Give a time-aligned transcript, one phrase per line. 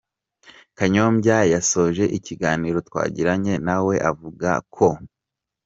[0.77, 4.87] Kanyombya yasoje ikiganiro twagiranye na we avuga ko.